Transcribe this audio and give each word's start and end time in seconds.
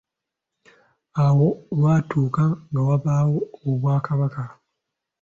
Awo 1.25 1.47
lwatuuka 1.77 2.43
nga 2.69 2.81
wabaawo 2.87 3.37
obwakabaka. 3.67 4.43